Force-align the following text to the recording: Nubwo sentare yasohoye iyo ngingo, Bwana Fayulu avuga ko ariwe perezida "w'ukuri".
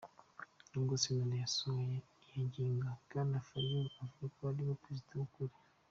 Nubwo 0.69 0.93
sentare 1.03 1.35
yasohoye 1.43 1.97
iyo 2.29 2.39
ngingo, 2.47 2.87
Bwana 3.07 3.37
Fayulu 3.47 3.89
avuga 4.03 4.25
ko 4.35 4.39
ariwe 4.51 4.73
perezida 4.83 5.13
"w'ukuri". 5.19 5.55